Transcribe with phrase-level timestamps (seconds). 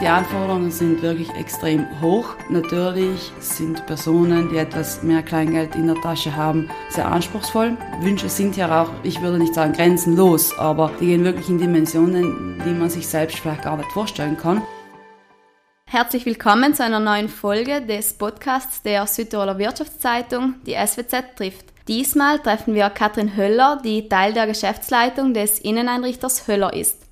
[0.00, 2.36] Die Anforderungen sind wirklich extrem hoch.
[2.48, 7.76] Natürlich sind Personen, die etwas mehr Kleingeld in der Tasche haben, sehr anspruchsvoll.
[8.00, 12.62] Wünsche sind ja auch, ich würde nicht sagen grenzenlos, aber die gehen wirklich in Dimensionen,
[12.64, 14.62] die man sich selbst vielleicht gar nicht vorstellen kann.
[15.90, 21.64] Herzlich willkommen zu einer neuen Folge des Podcasts der Südtiroler Wirtschaftszeitung, die SWZ trifft.
[21.88, 27.07] Diesmal treffen wir Katrin Höller, die Teil der Geschäftsleitung des Inneneinrichters Höller ist.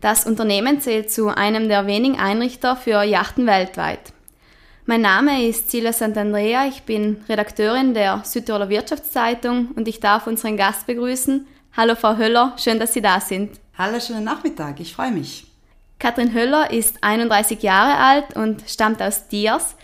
[0.00, 4.14] Das Unternehmen zählt zu einem der wenigen Einrichter für Yachten weltweit.
[4.86, 10.56] Mein Name ist Cilia Sant'Andrea, ich bin Redakteurin der Südtiroler Wirtschaftszeitung und ich darf unseren
[10.56, 11.46] Gast begrüßen.
[11.76, 13.60] Hallo Frau Höller, schön, dass Sie da sind.
[13.76, 15.46] Hallo, schönen Nachmittag, ich freue mich.
[15.98, 19.76] Katrin Höller ist 31 Jahre alt und stammt aus Diers.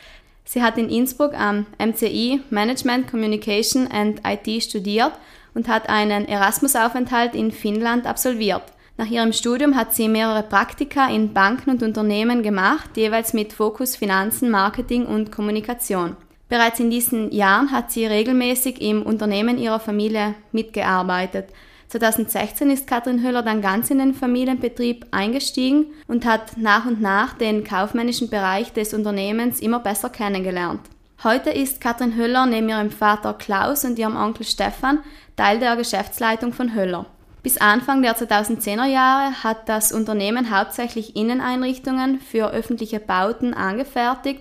[0.47, 5.13] Sie hat in Innsbruck am MCI Management Communication and IT studiert
[5.53, 8.63] und hat einen Erasmus-Aufenthalt in Finnland absolviert.
[8.99, 13.95] Nach ihrem Studium hat sie mehrere Praktika in Banken und Unternehmen gemacht, jeweils mit Fokus
[13.95, 16.17] Finanzen, Marketing und Kommunikation.
[16.49, 21.51] Bereits in diesen Jahren hat sie regelmäßig im Unternehmen ihrer Familie mitgearbeitet.
[21.89, 27.35] 2016 ist Katrin Höller dann ganz in den Familienbetrieb eingestiegen und hat nach und nach
[27.35, 30.81] den kaufmännischen Bereich des Unternehmens immer besser kennengelernt.
[31.23, 35.01] Heute ist Katrin Höller neben ihrem Vater Klaus und ihrem Onkel Stefan
[35.37, 37.07] Teil der Geschäftsleitung von Höller.
[37.47, 44.41] Bis Anfang der 2010er Jahre hat das Unternehmen hauptsächlich Inneneinrichtungen für öffentliche Bauten angefertigt.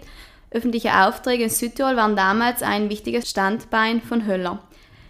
[0.50, 4.58] Öffentliche Aufträge in Südtirol waren damals ein wichtiges Standbein von Höller.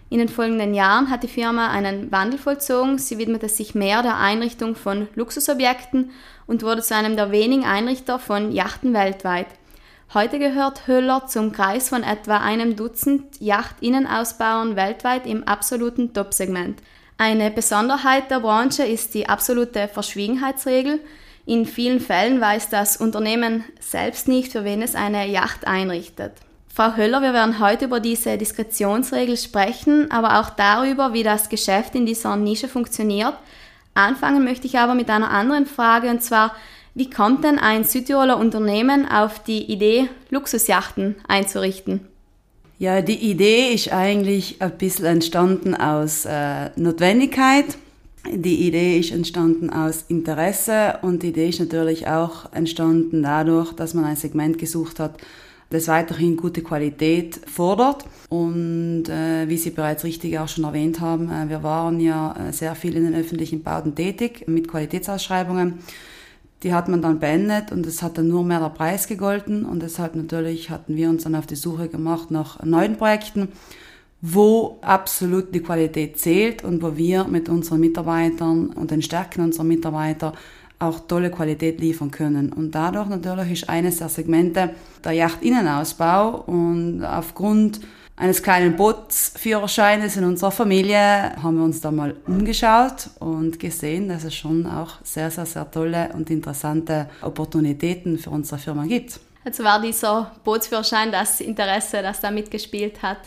[0.09, 2.97] In den folgenden Jahren hat die Firma einen Wandel vollzogen.
[2.97, 6.11] Sie widmete sich mehr der Einrichtung von Luxusobjekten
[6.47, 9.47] und wurde zu einem der wenigen Einrichter von Yachten weltweit.
[10.13, 16.81] Heute gehört Höller zum Kreis von etwa einem Dutzend Yachtinnenausbauern weltweit im absoluten Top-Segment.
[17.17, 20.99] Eine Besonderheit der Branche ist die absolute Verschwiegenheitsregel.
[21.45, 26.33] In vielen Fällen weiß das Unternehmen selbst nicht, für wen es eine Yacht einrichtet.
[26.67, 31.95] Frau Höller, wir werden heute über diese Diskretionsregel sprechen, aber auch darüber, wie das Geschäft
[31.95, 33.33] in dieser Nische funktioniert.
[33.93, 36.53] Anfangen möchte ich aber mit einer anderen Frage, und zwar,
[36.93, 42.09] wie kommt denn ein Südtiroler Unternehmen auf die Idee, Luxusjachten einzurichten?
[42.77, 47.77] Ja, die Idee ist eigentlich ein bisschen entstanden aus äh, Notwendigkeit.
[48.33, 53.93] Die Idee ist entstanden aus Interesse und die Idee ist natürlich auch entstanden dadurch, dass
[53.93, 55.17] man ein Segment gesucht hat,
[55.69, 58.03] das weiterhin gute Qualität fordert.
[58.27, 62.51] Und äh, wie Sie bereits richtig auch schon erwähnt haben, äh, wir waren ja äh,
[62.51, 65.79] sehr viel in den öffentlichen Bauten tätig mit Qualitätsausschreibungen.
[66.63, 69.81] Die hat man dann beendet und es hat dann nur mehr der Preis gegolten und
[69.81, 73.49] deshalb natürlich hatten wir uns dann auf die Suche gemacht nach neuen Projekten,
[74.21, 79.65] wo absolut die Qualität zählt und wo wir mit unseren Mitarbeitern und den Stärken unserer
[79.65, 80.33] Mitarbeiter
[80.79, 82.51] auch tolle Qualität liefern können.
[82.51, 84.71] Und dadurch natürlich ist eines der Segmente
[85.03, 87.81] der Yachtinnenausbau und aufgrund
[88.17, 94.23] eines kleinen Bootsführerscheines in unserer Familie haben wir uns da mal umgeschaut und gesehen, dass
[94.23, 99.19] es schon auch sehr, sehr, sehr tolle und interessante Opportunitäten für unsere Firma gibt.
[99.43, 103.19] Also war dieser Bootsführerschein das Interesse, das da mitgespielt hat?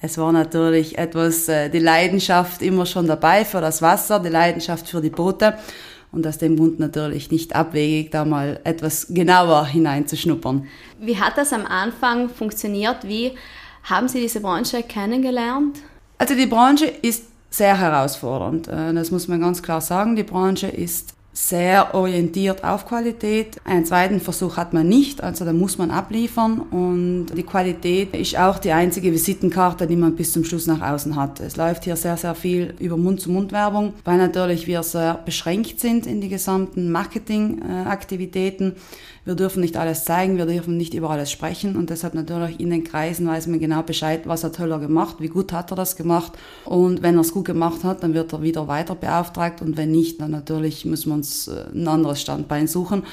[0.00, 4.88] Es war natürlich etwas, äh, die Leidenschaft immer schon dabei für das Wasser, die Leidenschaft
[4.88, 5.56] für die Boote
[6.10, 10.66] und aus dem Grund natürlich nicht abwegig, da mal etwas genauer hineinzuschnuppern.
[10.98, 13.04] Wie hat das am Anfang funktioniert?
[13.04, 13.32] Wie
[13.84, 15.78] haben Sie diese Branche kennengelernt?
[16.18, 18.68] Also die Branche ist sehr herausfordernd.
[18.68, 20.16] Äh, das muss man ganz klar sagen.
[20.16, 23.56] Die Branche ist sehr orientiert auf Qualität.
[23.64, 28.38] Einen zweiten Versuch hat man nicht, also da muss man abliefern und die Qualität ist
[28.38, 31.40] auch die einzige Visitenkarte, die man bis zum Schluss nach außen hat.
[31.40, 36.20] Es läuft hier sehr, sehr viel über Mund-zu-Mund-Werbung, weil natürlich wir sehr beschränkt sind in
[36.20, 38.74] die gesamten Marketingaktivitäten.
[39.24, 42.70] Wir dürfen nicht alles zeigen, wir dürfen nicht über alles sprechen und deshalb natürlich in
[42.70, 45.94] den Kreisen weiß man genau Bescheid, was hat Höller gemacht, wie gut hat er das
[45.94, 46.32] gemacht
[46.64, 49.92] und wenn er es gut gemacht hat, dann wird er wieder weiter beauftragt und wenn
[49.92, 53.04] nicht, dann natürlich muss man uns äh, ein anderes Standbein suchen.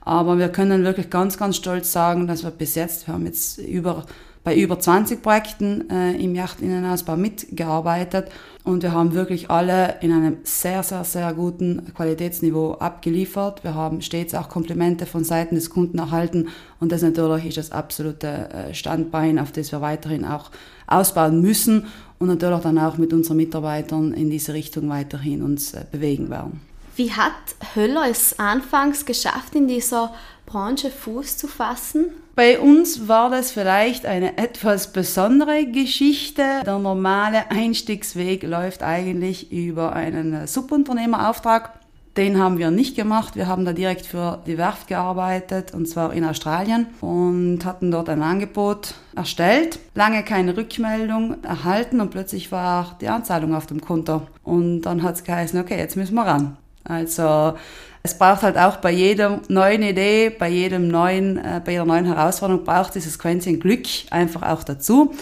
[0.00, 3.58] Aber wir können wirklich ganz, ganz stolz sagen, dass wir bis jetzt, wir haben jetzt
[3.58, 4.06] über,
[4.48, 8.30] bei über 20 Projekten äh, im Yachtinnenausbau mitgearbeitet
[8.64, 13.62] und wir haben wirklich alle in einem sehr, sehr, sehr guten Qualitätsniveau abgeliefert.
[13.62, 16.48] Wir haben stets auch Komplimente von Seiten des Kunden erhalten
[16.80, 20.50] und das natürlich ist das absolute äh, Standbein, auf das wir weiterhin auch
[20.86, 21.84] ausbauen müssen
[22.18, 26.62] und natürlich dann auch mit unseren Mitarbeitern in diese Richtung weiterhin uns äh, bewegen werden.
[26.98, 27.32] Wie hat
[27.76, 30.12] Höller es anfangs geschafft, in dieser
[30.46, 32.06] Branche Fuß zu fassen?
[32.34, 36.42] Bei uns war das vielleicht eine etwas besondere Geschichte.
[36.66, 41.78] Der normale Einstiegsweg läuft eigentlich über einen Subunternehmerauftrag.
[42.16, 43.36] Den haben wir nicht gemacht.
[43.36, 48.08] Wir haben da direkt für die Werft gearbeitet und zwar in Australien und hatten dort
[48.08, 49.78] ein Angebot erstellt.
[49.94, 54.22] Lange keine Rückmeldung erhalten und plötzlich war die Anzahlung auf dem Konto.
[54.42, 56.56] Und dann hat es geheißen, okay, jetzt müssen wir ran.
[56.88, 57.54] Also
[58.02, 62.06] es braucht halt auch bei jeder neuen Idee, bei jedem neuen, äh, bei jeder neuen
[62.06, 65.14] Herausforderung braucht dieses Quäntchen Glück einfach auch dazu.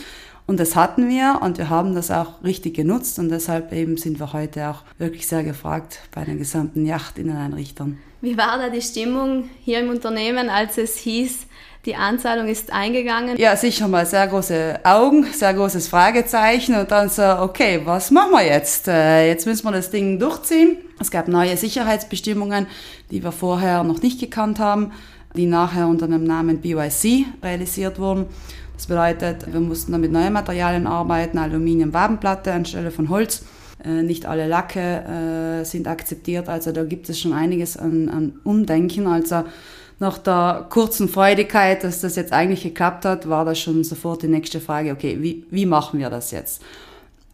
[0.46, 4.20] Und das hatten wir und wir haben das auch richtig genutzt und deshalb eben sind
[4.20, 7.98] wir heute auch wirklich sehr gefragt bei den gesamten Yachtinneneinrichtern.
[8.20, 11.46] Wie war da die Stimmung hier im Unternehmen, als es hieß,
[11.84, 13.36] die Anzahlung ist eingegangen?
[13.36, 18.32] Ja, sicher mal sehr große Augen, sehr großes Fragezeichen und dann so, okay, was machen
[18.32, 18.88] wir jetzt?
[18.88, 20.78] Äh, jetzt müssen wir das Ding durchziehen.
[20.98, 22.66] Es gab neue Sicherheitsbestimmungen,
[23.10, 24.92] die wir vorher noch nicht gekannt haben,
[25.36, 28.26] die nachher unter dem Namen BYC realisiert wurden.
[28.74, 33.44] Das bedeutet, wir mussten dann mit neuen Materialien arbeiten, Aluminium-Wabenplatte anstelle von Holz.
[33.84, 34.81] Äh, nicht alle Lacke
[35.61, 39.06] äh, sind akzeptiert, also da gibt es schon einiges an, an Umdenken.
[39.06, 39.44] Also
[39.99, 44.28] nach der kurzen Freudigkeit, dass das jetzt eigentlich geklappt hat, war das schon sofort die
[44.28, 46.62] nächste Frage, okay, wie, wie machen wir das jetzt?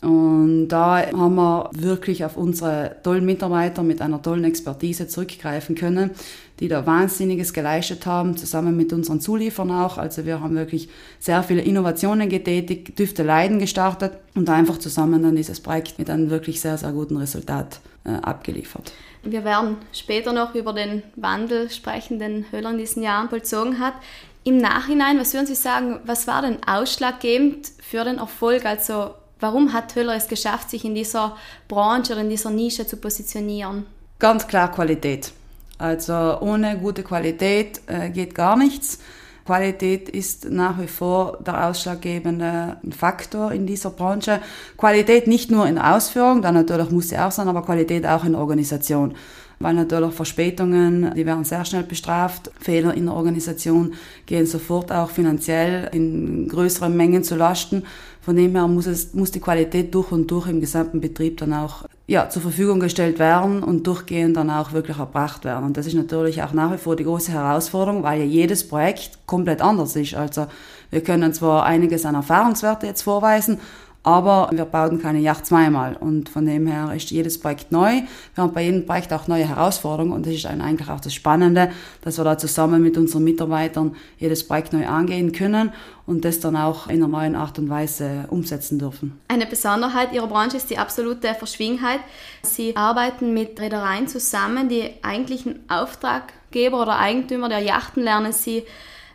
[0.02, 6.10] Und da haben wir wirklich auf unsere tollen Mitarbeiter mit einer tollen Expertise zurückgreifen können,
[6.58, 9.98] die da Wahnsinniges geleistet haben, zusammen mit unseren Zuliefern auch.
[9.98, 10.88] Also wir haben wirklich
[11.20, 16.30] sehr viele Innovationen getätigt, Düfte Leiden gestartet und einfach zusammen dann dieses Projekt mit einem
[16.30, 18.92] wirklich sehr, sehr guten Resultat äh, abgeliefert.
[19.22, 23.94] Wir werden später noch über den Wandel sprechen, den Höhler in diesen Jahren vollzogen hat.
[24.42, 28.66] Im Nachhinein, was würden Sie sagen, was war denn ausschlaggebend für den Erfolg?
[28.66, 29.10] Also
[29.42, 31.36] warum hat Höhler es geschafft, sich in dieser
[31.68, 33.86] Branche oder in dieser Nische zu positionieren?
[34.18, 35.32] Ganz klar Qualität.
[35.78, 39.00] Also ohne gute Qualität äh, geht gar nichts.
[39.44, 44.40] Qualität ist nach wie vor der ausschlaggebende Faktor in dieser Branche.
[44.76, 48.36] Qualität nicht nur in Ausführung, da natürlich muss sie auch sein, aber Qualität auch in
[48.36, 49.16] Organisation.
[49.62, 52.50] Weil natürlich Verspätungen, die werden sehr schnell bestraft.
[52.60, 53.94] Fehler in der Organisation
[54.26, 57.84] gehen sofort auch finanziell in größeren Mengen zu Lasten.
[58.20, 61.52] Von dem her muss, es, muss die Qualität durch und durch im gesamten Betrieb dann
[61.52, 65.64] auch ja, zur Verfügung gestellt werden und durchgehend dann auch wirklich erbracht werden.
[65.64, 69.18] Und das ist natürlich auch nach wie vor die große Herausforderung, weil ja jedes Projekt
[69.26, 70.14] komplett anders ist.
[70.14, 70.46] Also
[70.90, 73.58] wir können zwar einiges an Erfahrungswerte jetzt vorweisen,
[74.04, 78.02] aber wir bauen keine Yacht zweimal und von dem her ist jedes Projekt neu.
[78.34, 81.70] Wir haben bei jedem Projekt auch neue Herausforderungen und das ist eigentlich auch das Spannende,
[82.00, 85.72] dass wir da zusammen mit unseren Mitarbeitern jedes Projekt neu angehen können
[86.06, 89.20] und das dann auch in einer neuen Art und Weise umsetzen dürfen.
[89.28, 92.00] Eine Besonderheit Ihrer Branche ist die absolute Verschwiegenheit.
[92.42, 98.64] Sie arbeiten mit Reedereien zusammen, die eigentlichen Auftraggeber oder Eigentümer der Yachten lernen Sie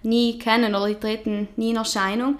[0.03, 2.37] nie kennen oder die treten nie in Erscheinung.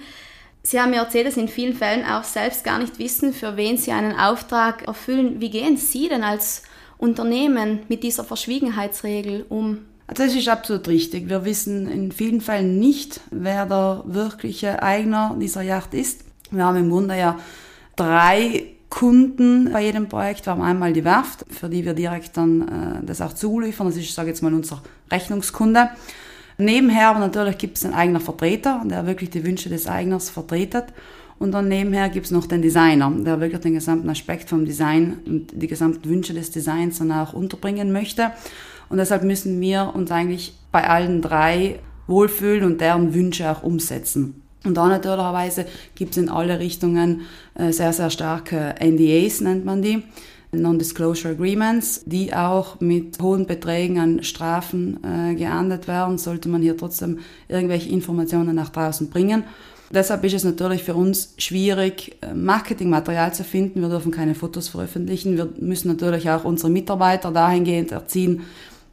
[0.70, 3.78] Sie haben mir erzählt, dass in vielen Fällen auch selbst gar nicht wissen, für wen
[3.78, 5.40] Sie einen Auftrag erfüllen.
[5.40, 6.62] Wie gehen Sie denn als
[6.98, 9.86] Unternehmen mit dieser Verschwiegenheitsregel um?
[10.08, 11.30] Also das ist absolut richtig.
[11.30, 16.26] Wir wissen in vielen Fällen nicht, wer der wirkliche Eigner dieser Yacht ist.
[16.52, 17.40] Wir haben im Grunde ja
[17.96, 20.48] drei Kunden bei jedem Projekt.
[20.48, 22.68] Wir haben einmal die Werft, für die wir direkt dann
[23.02, 23.88] äh, das auch zuliefern.
[23.88, 25.92] Das ist, ich sage jetzt mal, unser Rechnungskunde.
[26.58, 30.86] Nebenher aber natürlich gibt es einen eigenen Vertreter, der wirklich die Wünsche des Eigners vertretet.
[31.40, 35.18] Und dann nebenher gibt es noch den Designer, der wirklich den gesamten Aspekt vom Design
[35.28, 38.32] und die gesamten Wünsche des Designs dann auch unterbringen möchte.
[38.90, 44.42] Und deshalb müssen wir uns eigentlich bei allen drei wohlfühlen und deren Wünsche auch umsetzen.
[44.64, 47.22] Und da natürlicherweise gibt es in alle Richtungen
[47.54, 50.04] äh, sehr, sehr starke NDAs, nennt man die.
[50.52, 56.78] Non-Disclosure Agreements, die auch mit hohen Beträgen an Strafen äh, geahndet werden, sollte man hier
[56.78, 59.44] trotzdem irgendwelche Informationen nach draußen bringen.
[59.90, 63.82] Deshalb ist es natürlich für uns schwierig, äh, Marketingmaterial zu finden.
[63.82, 65.38] Wir dürfen keine Fotos veröffentlichen.
[65.38, 68.42] Wir müssen natürlich auch unsere Mitarbeiter dahingehend erziehen,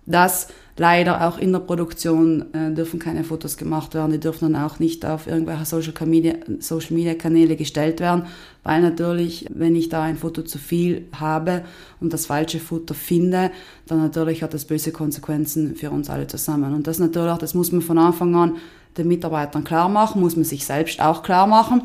[0.07, 4.13] dass leider auch in der Produktion äh, dürfen keine Fotos gemacht werden.
[4.13, 8.25] Die dürfen dann auch nicht auf irgendwelche Social Media, Social Media Kanäle gestellt werden,
[8.65, 11.63] weil natürlich, wenn ich da ein Foto zu viel habe
[12.01, 13.51] und das falsche Foto finde,
[13.87, 16.75] dann natürlich hat das böse Konsequenzen für uns alle zusammen.
[16.75, 18.57] Und das natürlich, das muss man von Anfang an
[18.97, 21.83] den Mitarbeitern klar machen, muss man sich selbst auch klar machen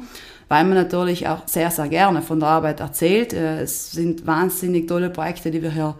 [0.49, 3.33] weil man natürlich auch sehr, sehr gerne von der Arbeit erzählt.
[3.33, 5.95] Äh, es sind wahnsinnig tolle Projekte, die wir hier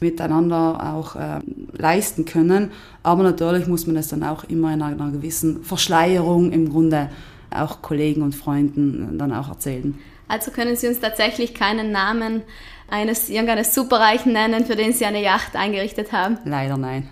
[0.00, 1.40] miteinander auch äh,
[1.72, 2.70] leisten können.
[3.02, 7.10] Aber natürlich muss man es dann auch immer in einer gewissen Verschleierung im Grunde
[7.50, 9.98] auch Kollegen und Freunden dann auch erzählen.
[10.28, 12.42] Also können Sie uns tatsächlich keinen Namen
[12.90, 16.38] eines irgendeines Superreichen nennen, für den Sie eine Yacht eingerichtet haben?
[16.44, 17.08] Leider nein.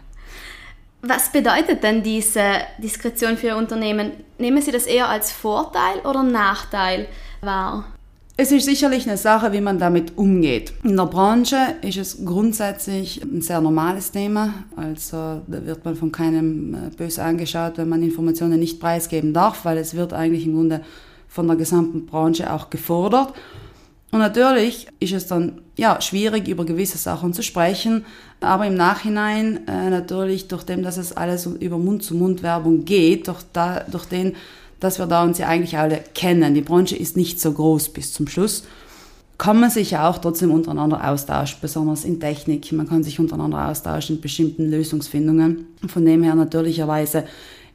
[1.02, 2.42] Was bedeutet denn diese
[2.78, 4.12] Diskretion für Ihr Unternehmen?
[4.38, 7.06] Nehmen Sie das eher als Vorteil oder Nachteil
[7.40, 7.84] wahr?
[8.38, 10.74] Es ist sicherlich eine Sache, wie man damit umgeht.
[10.82, 14.52] In der Branche ist es grundsätzlich ein sehr normales Thema.
[14.76, 19.64] Also da wird man von keinem äh, böse angeschaut, wenn man Informationen nicht preisgeben darf,
[19.64, 20.82] weil es wird eigentlich im Grunde
[21.28, 23.32] von der gesamten Branche auch gefordert.
[24.10, 28.04] Und natürlich ist es dann ja, schwierig, über gewisse Sachen zu sprechen,
[28.40, 33.80] aber im Nachhinein äh, natürlich, durch dem, dass es alles über Mund-zu-Mund-Werbung geht, durch, da,
[33.90, 34.36] durch den
[34.80, 36.54] dass wir da uns ja eigentlich alle kennen.
[36.54, 38.64] Die Branche ist nicht so groß bis zum Schluss.
[39.38, 42.72] Kann man sich ja auch trotzdem untereinander austauschen, besonders in Technik.
[42.72, 45.66] Man kann sich untereinander austauschen in bestimmten Lösungsfindungen.
[45.88, 47.24] Von dem her natürlicherweise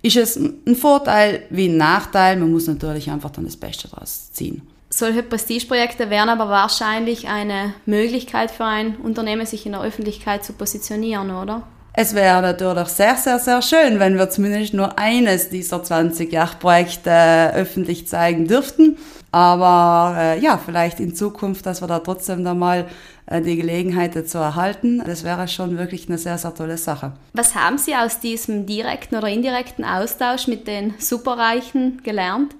[0.01, 2.37] ist es ein Vorteil wie ein Nachteil.
[2.37, 4.63] Man muss natürlich einfach dann das Beste daraus ziehen.
[4.89, 10.53] Solche Prestigeprojekte wären aber wahrscheinlich eine Möglichkeit für ein Unternehmen, sich in der Öffentlichkeit zu
[10.53, 11.63] positionieren, oder?
[11.93, 17.09] Es wäre natürlich sehr, sehr, sehr schön, wenn wir zumindest nur eines dieser 20 Yachtprojekte
[17.09, 18.97] äh, öffentlich zeigen dürften.
[19.33, 22.87] Aber äh, ja, vielleicht in Zukunft, dass wir da trotzdem da mal
[23.25, 25.03] äh, die Gelegenheit dazu erhalten.
[25.05, 27.11] Das wäre schon wirklich eine sehr, sehr tolle Sache.
[27.33, 32.55] Was haben Sie aus diesem direkten oder indirekten Austausch mit den Superreichen gelernt?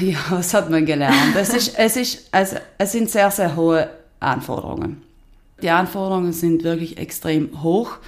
[0.00, 1.34] Ja, was hat man gelernt?
[1.34, 3.88] es, ist, es, ist, also, es sind sehr, sehr hohe
[4.20, 5.07] Anforderungen.
[5.60, 7.98] Die Anforderungen sind wirklich extrem hoch.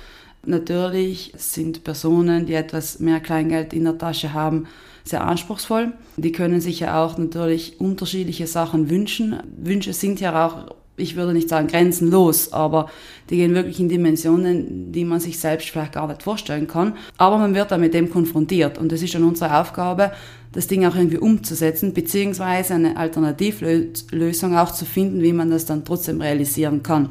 [0.47, 4.67] Natürlich sind Personen, die etwas mehr Kleingeld in der Tasche haben,
[5.05, 5.93] sehr anspruchsvoll.
[6.17, 9.43] Die können sich ja auch natürlich unterschiedliche Sachen wünschen.
[9.57, 12.89] Wünsche sind ja auch, ich würde nicht sagen grenzenlos, aber
[13.29, 16.95] die gehen wirklich in Dimensionen, die man sich selbst vielleicht gar nicht vorstellen kann.
[17.19, 20.13] Aber man wird da mit dem konfrontiert und es ist dann unsere Aufgabe,
[20.53, 25.85] das Ding auch irgendwie umzusetzen, beziehungsweise eine Alternativlösung auch zu finden, wie man das dann
[25.85, 27.11] trotzdem realisieren kann.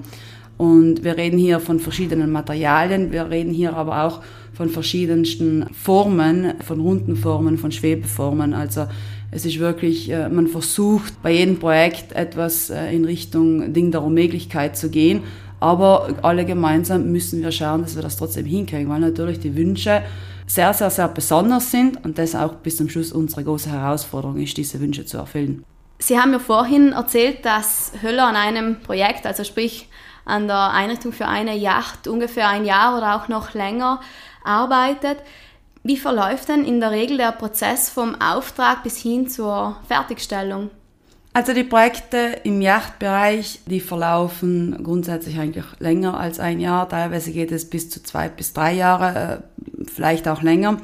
[0.59, 6.55] Und wir reden hier von verschiedenen Materialien, wir reden hier aber auch von verschiedensten Formen,
[6.59, 8.53] von runden Formen, von Schwebeformen.
[8.53, 8.87] Also
[9.31, 14.03] es ist wirklich, äh, man versucht bei jedem Projekt etwas äh, in Richtung Ding der
[14.03, 15.21] Unmöglichkeit zu gehen.
[15.61, 20.01] Aber alle gemeinsam müssen wir schauen, dass wir das trotzdem hinkriegen, weil natürlich die Wünsche
[20.45, 24.57] sehr, sehr, sehr besonders sind und das auch bis zum Schluss unsere große Herausforderung ist,
[24.57, 25.63] diese Wünsche zu erfüllen.
[25.99, 29.87] Sie haben ja vorhin erzählt, dass Höller an einem Projekt, also sprich
[30.29, 33.99] an der Einrichtung für eine Yacht ungefähr ein Jahr oder auch noch länger
[34.43, 35.17] arbeitet.
[35.83, 40.69] Wie verläuft denn in der Regel der Prozess vom Auftrag bis hin zur Fertigstellung?
[41.31, 46.89] Also die Projekte im Yachtbereich, die verlaufen grundsätzlich eigentlich länger als ein Jahr.
[46.89, 49.43] Teilweise geht es bis zu zwei bis drei Jahre,
[49.77, 50.77] äh, vielleicht auch länger.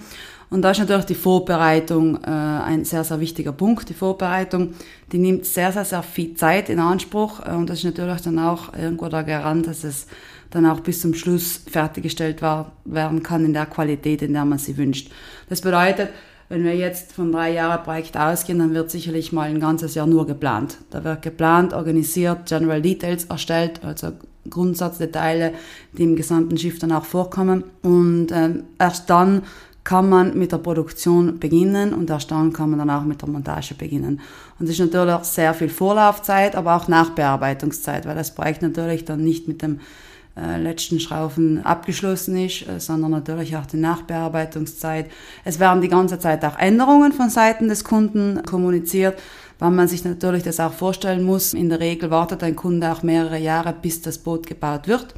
[0.49, 3.89] Und da ist natürlich die Vorbereitung äh, ein sehr, sehr wichtiger Punkt.
[3.89, 4.73] Die Vorbereitung,
[5.11, 8.39] die nimmt sehr, sehr, sehr viel Zeit in Anspruch äh, und das ist natürlich dann
[8.39, 10.07] auch irgendwo der Garant, dass es
[10.51, 14.57] dann auch bis zum Schluss fertiggestellt war, werden kann in der Qualität, in der man
[14.57, 15.11] sie wünscht.
[15.49, 16.09] Das bedeutet,
[16.47, 20.05] wenn wir jetzt von drei Jahren Projekt ausgehen, dann wird sicherlich mal ein ganzes Jahr
[20.05, 20.77] nur geplant.
[20.91, 24.11] Da wird geplant, organisiert, General Details erstellt, also
[24.49, 25.53] Grundsatzdetails,
[25.93, 27.63] die im gesamten Schiff dann auch vorkommen.
[27.81, 29.41] Und ähm, erst dann
[29.85, 33.29] kann man mit der Produktion beginnen und erst dann kann man dann auch mit der
[33.29, 34.19] Montage beginnen.
[34.59, 39.23] Und es ist natürlich sehr viel Vorlaufzeit, aber auch Nachbearbeitungszeit, weil das Projekt natürlich dann
[39.23, 39.79] nicht mit dem
[40.35, 45.05] äh, letzten Schrauben abgeschlossen ist, äh, sondern natürlich auch die Nachbearbeitungszeit.
[45.45, 49.21] Es werden die ganze Zeit auch Änderungen von Seiten des Kunden kommuniziert,
[49.59, 51.53] weil man sich natürlich das auch vorstellen muss.
[51.53, 55.13] In der Regel wartet ein Kunde auch mehrere Jahre, bis das Boot gebaut wird.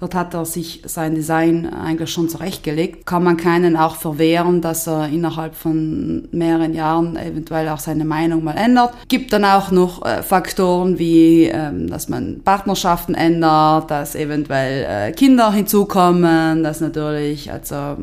[0.00, 3.04] Dort hat er sich sein Design eigentlich schon zurechtgelegt.
[3.04, 8.44] Kann man keinen auch verwehren, dass er innerhalb von mehreren Jahren eventuell auch seine Meinung
[8.44, 8.94] mal ändert.
[9.08, 15.12] Gibt dann auch noch äh, Faktoren wie, ähm, dass man Partnerschaften ändert, dass eventuell äh,
[15.12, 17.96] Kinder hinzukommen, dass natürlich also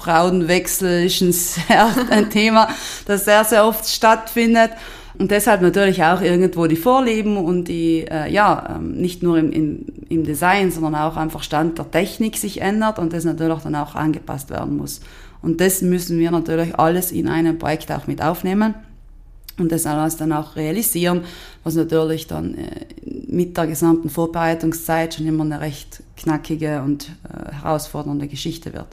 [0.00, 2.68] Frauenwechsel ist ein, sehr, ein Thema,
[3.06, 4.70] das sehr, sehr oft stattfindet.
[5.20, 9.52] Und deshalb natürlich auch irgendwo die Vorlieben und die, äh, ja, ähm, nicht nur im,
[9.52, 13.74] im, im Design, sondern auch einfach Stand der Technik sich ändert und das natürlich dann
[13.74, 15.02] auch angepasst werden muss.
[15.42, 18.74] Und das müssen wir natürlich alles in einem Projekt auch mit aufnehmen
[19.58, 21.24] und das alles dann auch realisieren,
[21.64, 22.86] was natürlich dann äh,
[23.28, 28.88] mit der gesamten Vorbereitungszeit schon immer eine recht knackige und äh, herausfordernde Geschichte wird.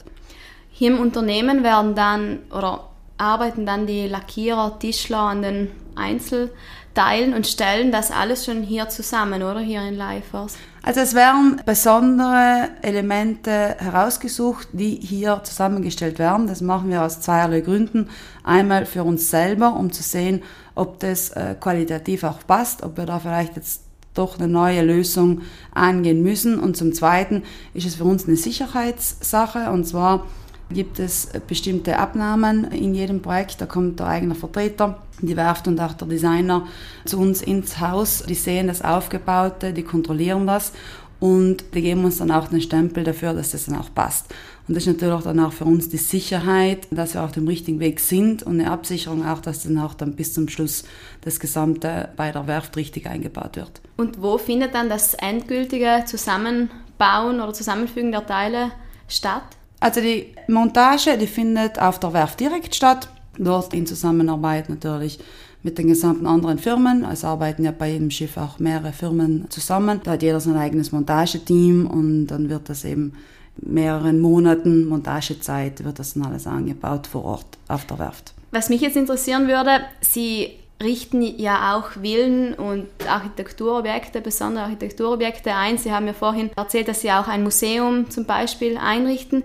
[0.72, 2.87] Hier im Unternehmen werden dann oder
[3.18, 9.42] arbeiten dann die Lackierer, Tischler an den Einzelteilen und stellen das alles schon hier zusammen,
[9.42, 10.56] oder hier in Leifers?
[10.82, 16.46] Also es werden besondere Elemente herausgesucht, die hier zusammengestellt werden.
[16.46, 18.08] Das machen wir aus zweierlei Gründen.
[18.42, 20.42] Einmal für uns selber, um zu sehen,
[20.74, 23.82] ob das äh, qualitativ auch passt, ob wir da vielleicht jetzt
[24.14, 25.42] doch eine neue Lösung
[25.74, 26.58] angehen müssen.
[26.58, 27.42] Und zum Zweiten
[27.74, 29.70] ist es für uns eine Sicherheitssache.
[29.70, 30.24] Und zwar
[30.70, 33.60] gibt es bestimmte Abnahmen in jedem Projekt.
[33.60, 36.66] Da kommt der eigene Vertreter, die Werft und auch der Designer
[37.04, 38.24] zu uns ins Haus.
[38.28, 40.72] Die sehen das Aufgebaute, die kontrollieren das
[41.20, 44.26] und die geben uns dann auch den Stempel dafür, dass das dann auch passt.
[44.68, 47.80] Und das ist natürlich dann auch für uns die Sicherheit, dass wir auf dem richtigen
[47.80, 50.84] Weg sind und eine Absicherung auch, dass dann auch dann bis zum Schluss
[51.22, 53.80] das Gesamte bei der Werft richtig eingebaut wird.
[53.96, 58.70] Und wo findet dann das endgültige Zusammenbauen oder Zusammenfügen der Teile
[59.08, 59.57] statt?
[59.80, 63.08] Also die Montage, die findet auf der Werft direkt statt.
[63.38, 65.18] Dort in Zusammenarbeit natürlich
[65.62, 67.04] mit den gesamten anderen Firmen.
[67.04, 70.00] Es arbeiten ja bei jedem Schiff auch mehrere Firmen zusammen.
[70.02, 73.12] Da hat jeder sein eigenes Montageteam und dann wird das eben
[73.60, 78.34] mehreren Monaten Montagezeit wird das dann alles angebaut vor Ort auf der Werft.
[78.50, 85.76] Was mich jetzt interessieren würde, Sie richten ja auch Villen und Architekturobjekte, besondere Architekturobjekte ein.
[85.78, 89.44] Sie haben mir vorhin erzählt, dass Sie auch ein Museum zum Beispiel einrichten.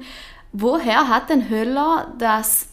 [0.52, 2.68] Woher hat denn Höller das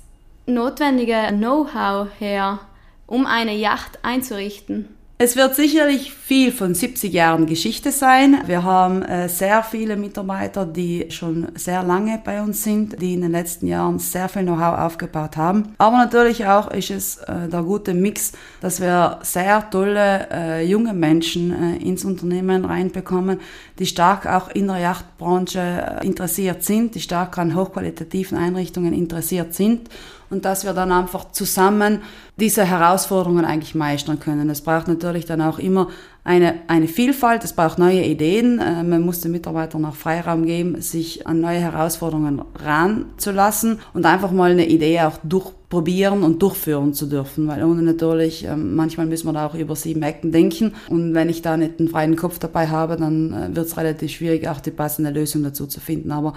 [0.47, 2.61] notwendige Know-how her,
[3.07, 4.95] um eine Yacht einzurichten?
[5.23, 8.39] Es wird sicherlich viel von 70 Jahren Geschichte sein.
[8.47, 13.21] Wir haben äh, sehr viele Mitarbeiter, die schon sehr lange bei uns sind, die in
[13.21, 15.75] den letzten Jahren sehr viel Know-how aufgebaut haben.
[15.77, 20.95] Aber natürlich auch ist es äh, der gute Mix, dass wir sehr tolle äh, junge
[20.95, 23.41] Menschen ins Unternehmen reinbekommen,
[23.79, 29.91] die stark auch in der Yachtbranche interessiert sind, die stark an hochqualitativen Einrichtungen interessiert sind
[30.31, 32.01] und dass wir dann einfach zusammen
[32.39, 34.49] diese Herausforderungen eigentlich meistern können.
[34.49, 35.89] Es braucht natürlich dann auch immer
[36.23, 38.59] eine, eine Vielfalt, es braucht neue Ideen.
[38.59, 44.31] Äh, man muss den Mitarbeitern auch Freiraum geben, sich an neue Herausforderungen ranzulassen und einfach
[44.31, 49.27] mal eine Idee auch durchprobieren und durchführen zu dürfen, weil ohne natürlich, ähm, manchmal müssen
[49.27, 52.39] wir da auch über sieben Ecken denken und wenn ich da nicht einen freien Kopf
[52.39, 56.13] dabei habe, dann äh, wird es relativ schwierig, auch die passende Lösung dazu zu finden.
[56.13, 56.35] Aber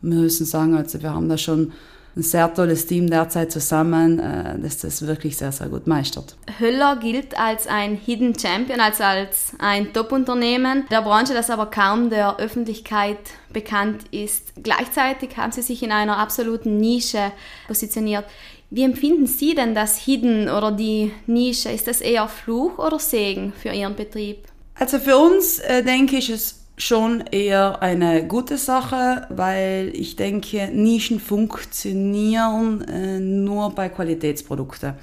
[0.00, 1.72] wir müssen sagen, also wir haben da schon
[2.16, 6.36] ein sehr tolles Team derzeit zusammen, äh, das das wirklich sehr, sehr gut meistert.
[6.58, 12.10] Höller gilt als ein Hidden Champion, also als ein Top-Unternehmen der Branche, das aber kaum
[12.10, 13.18] der Öffentlichkeit
[13.52, 14.52] bekannt ist.
[14.62, 17.32] Gleichzeitig haben sie sich in einer absoluten Nische
[17.66, 18.24] positioniert.
[18.70, 21.70] Wie empfinden Sie denn das Hidden oder die Nische?
[21.70, 24.46] Ist das eher Fluch oder Segen für Ihren Betrieb?
[24.74, 30.70] Also für uns äh, denke ich, ist schon eher eine gute Sache, weil ich denke,
[30.72, 34.94] Nischen funktionieren äh, nur bei Qualitätsprodukten.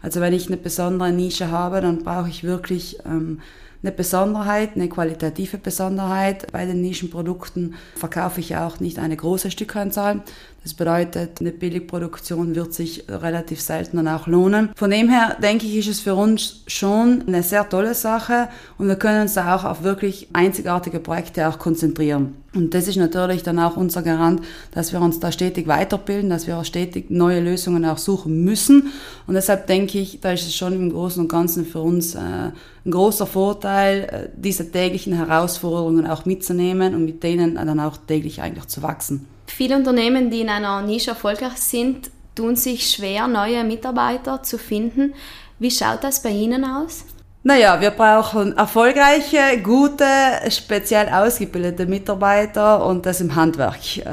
[0.00, 3.40] Also wenn ich eine besondere Nische habe, dann brauche ich wirklich ähm,
[3.82, 6.50] eine Besonderheit, eine qualitative Besonderheit.
[6.52, 10.22] Bei den Nischenprodukten verkaufe ich auch nicht eine große Stückanzahl.
[10.64, 14.70] Das bedeutet, eine Billigproduktion wird sich relativ selten dann auch lohnen.
[14.74, 18.88] Von dem her denke ich, ist es für uns schon eine sehr tolle Sache und
[18.88, 22.34] wir können uns da auch auf wirklich einzigartige Projekte auch konzentrieren.
[22.54, 24.42] Und das ist natürlich dann auch unser Garant,
[24.72, 28.88] dass wir uns da stetig weiterbilden, dass wir auch stetig neue Lösungen auch suchen müssen.
[29.26, 32.18] Und deshalb denke ich, da ist es schon im Großen und Ganzen für uns äh,
[32.18, 38.42] ein großer Vorteil, äh, diese täglichen Herausforderungen auch mitzunehmen und mit denen dann auch täglich
[38.42, 39.26] eigentlich zu wachsen.
[39.50, 45.14] Viele Unternehmen, die in einer Nische erfolgreich sind, tun sich schwer, neue Mitarbeiter zu finden.
[45.58, 47.04] Wie schaut das bei Ihnen aus?
[47.42, 50.04] Naja, wir brauchen erfolgreiche, gute,
[50.50, 54.04] speziell ausgebildete Mitarbeiter und das im Handwerk, äh,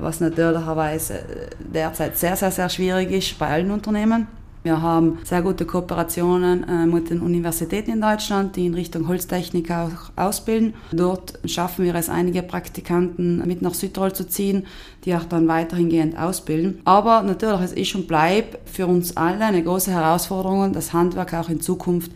[0.00, 1.24] was natürlicherweise
[1.58, 4.28] derzeit sehr, sehr, sehr schwierig ist bei allen Unternehmen.
[4.64, 9.70] Wir haben sehr gute Kooperationen äh, mit den Universitäten in Deutschland, die in Richtung Holztechnik
[9.70, 10.72] auch ausbilden.
[10.90, 14.64] Dort schaffen wir es, einige Praktikanten mit nach Südtirol zu ziehen,
[15.04, 16.80] die auch dann weiterhin ausbilden.
[16.86, 21.50] Aber natürlich, es ist und bleibt für uns alle eine große Herausforderung, das Handwerk auch
[21.50, 22.10] in Zukunft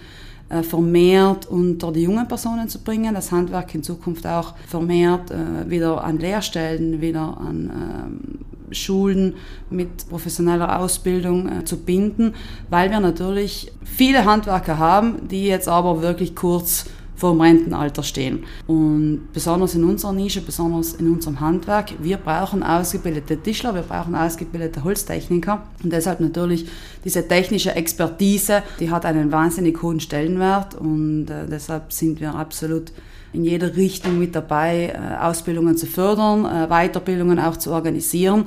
[0.49, 5.69] äh, vermehrt unter die jungen Personen zu bringen, das Handwerk in Zukunft auch vermehrt äh,
[5.69, 9.35] wieder an Lehrstellen, wieder an ähm, Schulen
[9.71, 12.35] mit professioneller Ausbildung äh, zu binden,
[12.71, 16.87] weil wir natürlich viele Handwerker haben, die jetzt aber wirklich kurz
[17.19, 18.45] vor dem Rentenalter stehen.
[18.69, 24.15] Und besonders in unserer Nische, besonders in unserem Handwerk, wir brauchen ausgebildete Tischler, wir brauchen
[24.15, 25.63] ausgebildete Holztechniker.
[25.83, 26.67] Und deshalb natürlich
[27.05, 32.93] diese technische Expertise, die hat einen wahnsinnig hohen Stellenwert und äh, deshalb sind wir absolut
[33.33, 38.47] in jeder Richtung mit dabei, äh, Ausbildungen zu fördern, äh, Weiterbildungen auch zu organisieren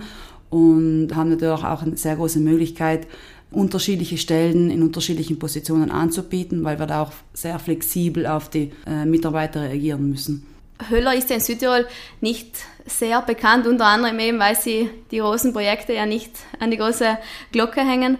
[0.50, 3.08] und haben natürlich auch eine sehr große Möglichkeit,
[3.52, 9.06] unterschiedliche Stellen in unterschiedlichen Positionen anzubieten, weil wir da auch sehr flexibel auf die äh,
[9.06, 10.48] Mitarbeiter reagieren müssen.
[10.90, 11.86] Höller ist ja in Südtirol
[12.22, 16.78] nicht sehr bekannt, unter anderem eben, weil sie die großen Projekte ja nicht an die
[16.78, 17.18] große
[17.52, 18.18] Glocke hängen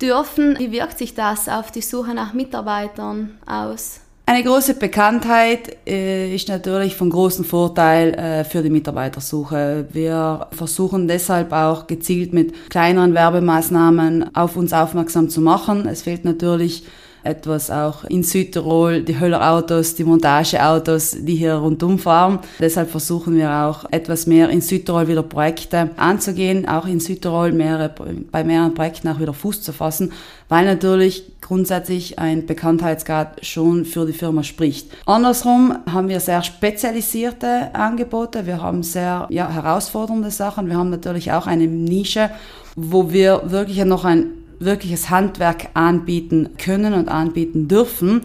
[0.00, 0.58] dürfen.
[0.58, 4.00] Wie wirkt sich das auf die Suche nach Mitarbeitern aus?
[4.26, 9.86] Eine große Bekanntheit äh, ist natürlich von großem Vorteil äh, für die Mitarbeitersuche.
[9.92, 15.86] Wir versuchen deshalb auch gezielt mit kleineren Werbemaßnahmen auf uns aufmerksam zu machen.
[15.86, 16.84] Es fehlt natürlich
[17.24, 22.38] etwas auch in Südtirol, die Höllerautos, die Montageautos, die hier rundum fahren.
[22.60, 27.90] Deshalb versuchen wir auch etwas mehr in Südtirol wieder Projekte anzugehen, auch in Südtirol mehrere,
[28.30, 30.12] bei mehreren Projekten auch wieder Fuß zu fassen,
[30.48, 34.90] weil natürlich grundsätzlich ein Bekanntheitsgrad schon für die Firma spricht.
[35.06, 41.32] Andersrum haben wir sehr spezialisierte Angebote, wir haben sehr ja, herausfordernde Sachen, wir haben natürlich
[41.32, 42.30] auch eine Nische,
[42.76, 48.22] wo wir wirklich noch ein wirkliches Handwerk anbieten können und anbieten dürfen.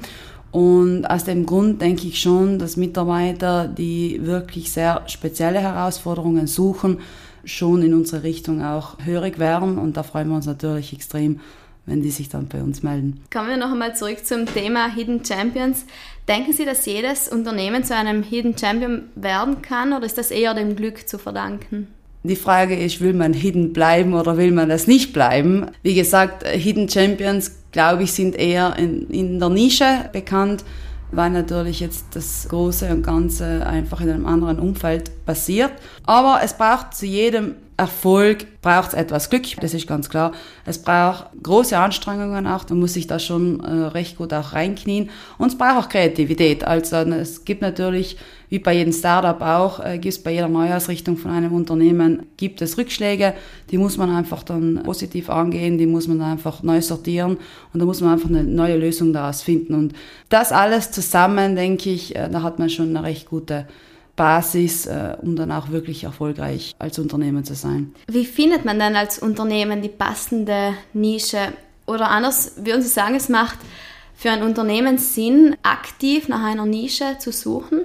[0.51, 6.99] Und aus dem Grund denke ich schon, dass Mitarbeiter, die wirklich sehr spezielle Herausforderungen suchen,
[7.45, 9.77] schon in unsere Richtung auch hörig werden.
[9.77, 11.39] Und da freuen wir uns natürlich extrem,
[11.85, 13.21] wenn die sich dann bei uns melden.
[13.31, 15.85] Kommen wir noch einmal zurück zum Thema Hidden Champions.
[16.27, 20.53] Denken Sie, dass jedes Unternehmen zu einem Hidden Champion werden kann oder ist das eher
[20.53, 21.87] dem Glück zu verdanken?
[22.23, 25.67] Die Frage ist, will man hidden bleiben oder will man das nicht bleiben?
[25.83, 30.65] Wie gesagt, Hidden Champions, glaube ich, sind eher in, in der Nische bekannt,
[31.11, 35.71] weil natürlich jetzt das Große und Ganze einfach in einem anderen Umfeld passiert.
[36.05, 40.33] Aber es braucht zu jedem Erfolg braucht etwas Glück, das ist ganz klar.
[40.65, 45.09] Es braucht große Anstrengungen auch, man muss sich da schon äh, recht gut auch reinknien.
[45.37, 46.65] Und es braucht auch Kreativität.
[46.65, 48.17] Also es gibt natürlich,
[48.49, 52.61] wie bei jedem Startup auch, äh, gibt es bei jeder Neuausrichtung von einem Unternehmen, gibt
[52.61, 53.33] es Rückschläge,
[53.71, 57.37] die muss man einfach dann positiv angehen, die muss man einfach neu sortieren
[57.73, 59.73] und da muss man einfach eine neue Lösung daraus finden.
[59.73, 59.93] Und
[60.27, 63.67] das alles zusammen, denke ich, äh, da hat man schon eine recht gute
[64.19, 67.93] Basis, äh, um dann auch wirklich erfolgreich als Unternehmen zu sein.
[68.07, 71.53] Wie findet man dann als Unternehmen die passende Nische?
[71.87, 73.57] Oder anders würden Sie sagen, es macht
[74.13, 77.83] für ein Unternehmen Sinn, aktiv nach einer Nische zu suchen?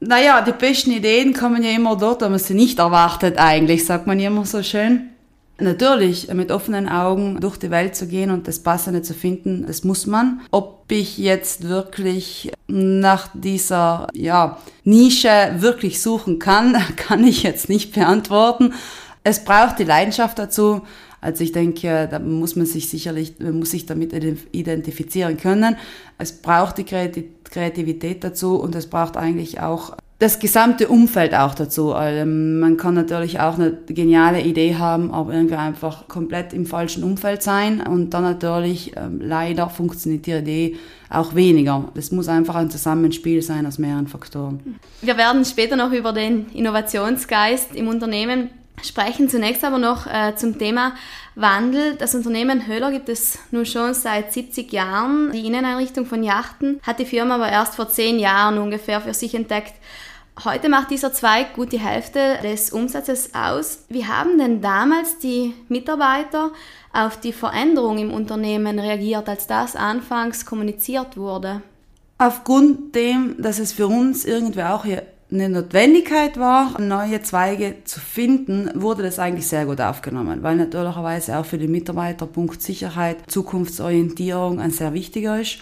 [0.00, 4.08] Naja, die besten Ideen kommen ja immer dort, wo man sie nicht erwartet eigentlich, sagt
[4.08, 5.10] man ja immer so schön.
[5.60, 9.84] Natürlich, mit offenen Augen durch die Welt zu gehen und das Passende zu finden, das
[9.84, 10.40] muss man.
[10.50, 17.94] Ob ich jetzt wirklich nach dieser ja, Nische wirklich suchen kann, kann ich jetzt nicht
[17.94, 18.72] beantworten.
[19.22, 20.82] Es braucht die Leidenschaft dazu.
[21.20, 24.14] Also ich denke, da muss man sich sicherlich, man muss sich damit
[24.52, 25.76] identifizieren können.
[26.16, 31.94] Es braucht die Kreativität dazu und es braucht eigentlich auch das gesamte Umfeld auch dazu.
[31.94, 37.02] Also man kann natürlich auch eine geniale Idee haben, aber irgendwie einfach komplett im falschen
[37.04, 40.76] Umfeld sein und dann natürlich ähm, leider funktioniert die Idee
[41.08, 41.88] auch weniger.
[41.94, 44.78] Das muss einfach ein Zusammenspiel sein aus mehreren Faktoren.
[45.00, 48.50] Wir werden später noch über den Innovationsgeist im Unternehmen
[48.84, 49.30] sprechen.
[49.30, 50.92] Zunächst aber noch äh, zum Thema
[51.34, 51.94] Wandel.
[51.96, 55.32] Das Unternehmen Höhler gibt es nun schon seit 70 Jahren.
[55.32, 59.34] Die Inneneinrichtung von Yachten hat die Firma aber erst vor 10 Jahren ungefähr für sich
[59.34, 59.72] entdeckt.
[60.44, 63.84] Heute macht dieser Zweig gut die Hälfte des Umsatzes aus.
[63.88, 66.52] Wie haben denn damals die Mitarbeiter
[66.92, 71.62] auf die Veränderung im Unternehmen reagiert, als das anfangs kommuniziert wurde?
[72.16, 74.84] Aufgrund dem, dass es für uns irgendwie auch
[75.32, 81.38] eine Notwendigkeit war, neue Zweige zu finden, wurde das eigentlich sehr gut aufgenommen, weil natürlicherweise
[81.38, 85.58] auch für die Mitarbeiter Punkt Sicherheit, Zukunftsorientierung ein sehr wichtiger ist.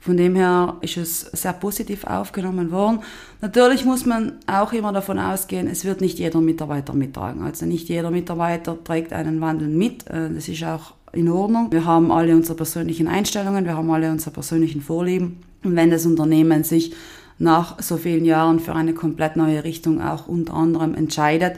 [0.00, 3.00] Von dem her ist es sehr positiv aufgenommen worden.
[3.40, 7.42] Natürlich muss man auch immer davon ausgehen, es wird nicht jeder Mitarbeiter mittragen.
[7.42, 10.06] Also nicht jeder Mitarbeiter trägt einen Wandel mit.
[10.08, 11.72] Äh, das ist auch in Ordnung.
[11.72, 15.38] Wir haben alle unsere persönlichen Einstellungen, wir haben alle unsere persönlichen Vorlieben.
[15.64, 16.94] Und wenn das Unternehmen sich
[17.38, 21.56] nach so vielen Jahren für eine komplett neue Richtung auch unter anderem entscheidet,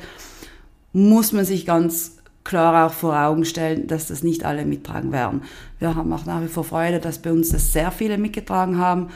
[0.92, 5.42] muss man sich ganz klar auch vor Augen stellen, dass das nicht alle mittragen werden.
[5.78, 9.08] Wir haben auch nach wie vor Freude, dass bei uns das sehr viele mitgetragen haben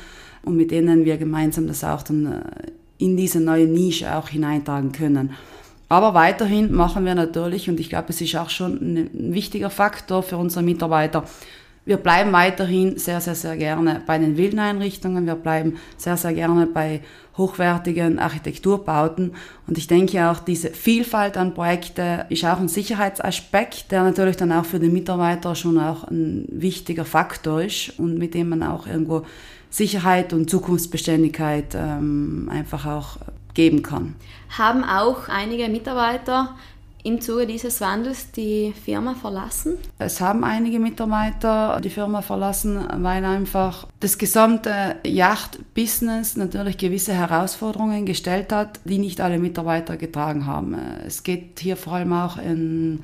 [0.43, 2.41] und mit denen wir gemeinsam das auch dann äh,
[2.99, 5.33] in diese neue Nische auch hineintragen können.
[5.89, 10.23] Aber weiterhin machen wir natürlich, und ich glaube, es ist auch schon ein wichtiger Faktor
[10.23, 11.25] für unsere Mitarbeiter,
[11.87, 15.27] wir bleiben weiterhin sehr, sehr, sehr gerne bei den wilden Einrichtungen.
[15.27, 17.03] Wir bleiben sehr, sehr gerne bei
[17.37, 19.35] hochwertigen Architekturbauten.
[19.67, 24.53] Und ich denke auch, diese Vielfalt an Projekten ist auch ein Sicherheitsaspekt, der natürlich dann
[24.53, 28.87] auch für den Mitarbeiter schon auch ein wichtiger Faktor ist und mit dem man auch
[28.87, 29.23] irgendwo
[29.69, 33.19] Sicherheit und Zukunftsbeständigkeit ähm, einfach auch
[33.55, 34.15] geben kann.
[34.57, 36.55] Haben auch einige Mitarbeiter
[37.05, 39.77] im Zuge dieses Wandels die Firma verlassen?
[39.99, 48.07] Es haben einige Mitarbeiter die Firma verlassen, weil einfach das gesamte Yacht-Business natürlich gewisse Herausforderungen
[48.07, 50.77] gestellt hat, die nicht alle Mitarbeiter getragen haben.
[51.07, 53.01] Es geht hier vor allem auch in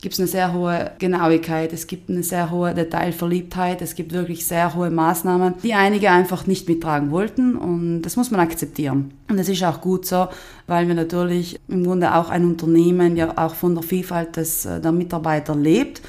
[0.00, 4.46] gibt es eine sehr hohe Genauigkeit, es gibt eine sehr hohe Detailverliebtheit, es gibt wirklich
[4.46, 9.12] sehr hohe Maßnahmen, die einige einfach nicht mittragen wollten und das muss man akzeptieren.
[9.28, 10.28] Und das ist auch gut so,
[10.66, 14.80] weil wir natürlich im Grunde auch ein Unternehmen ja auch von der Vielfalt des, äh,
[14.80, 16.00] der Mitarbeiter lebt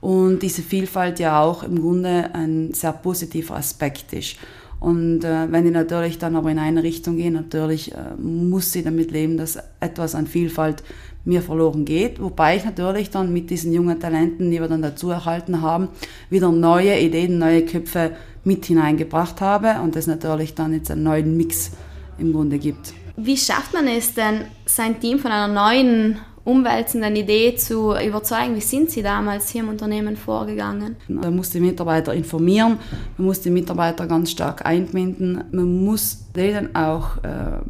[0.00, 4.36] und diese Vielfalt ja auch im Grunde ein sehr positiver Aspekt ist.
[4.80, 8.82] Und äh, wenn die natürlich dann aber in eine Richtung gehen, natürlich äh, muss sie
[8.82, 10.82] damit leben, dass etwas an Vielfalt
[11.24, 12.20] mir verloren geht.
[12.20, 15.88] Wobei ich natürlich dann mit diesen jungen Talenten, die wir dann dazu erhalten haben,
[16.30, 18.12] wieder neue Ideen, neue Köpfe
[18.44, 21.72] mit hineingebracht habe und das natürlich dann jetzt einen neuen Mix
[22.18, 22.94] im Grunde gibt.
[23.16, 28.56] Wie schafft man es denn, sein Team von einer neuen umwälzenden Idee zu überzeugen?
[28.56, 30.96] Wie sind Sie damals hier im Unternehmen vorgegangen?
[31.08, 32.78] Man muss die Mitarbeiter informieren,
[33.18, 37.60] man muss die Mitarbeiter ganz stark einbinden, man muss denen auch äh,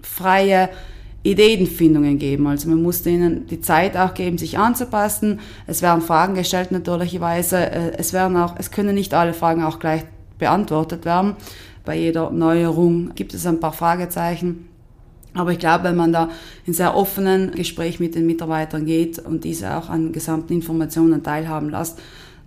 [0.00, 0.70] freie
[1.22, 2.46] Ideenfindungen geben.
[2.46, 5.40] Also man muss denen die Zeit auch geben, sich anzupassen.
[5.66, 7.58] Es werden Fragen gestellt natürlicherweise.
[7.58, 10.04] Äh, es werden auch, es können nicht alle Fragen auch gleich
[10.38, 11.36] beantwortet werden.
[11.84, 14.68] Bei jeder Neuerung gibt es ein paar Fragezeichen.
[15.34, 16.28] Aber ich glaube, wenn man da
[16.66, 21.70] in sehr offenen Gespräch mit den Mitarbeitern geht und diese auch an gesamten Informationen teilhaben
[21.70, 21.98] lässt,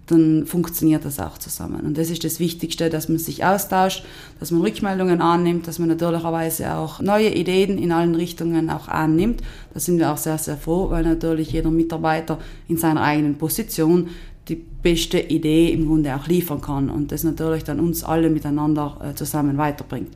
[0.08, 1.82] dann funktioniert das auch zusammen.
[1.82, 4.04] Und das ist das Wichtigste, dass man sich austauscht,
[4.40, 9.42] dass man Rückmeldungen annimmt, dass man natürlicherweise auch neue Ideen in allen Richtungen auch annimmt.
[9.74, 14.10] Da sind wir auch sehr, sehr froh, weil natürlich jeder Mitarbeiter in seiner eigenen Position
[14.48, 18.98] die beste Idee im Grunde auch liefern kann und das natürlich dann uns alle miteinander
[19.04, 20.16] äh, zusammen weiterbringt.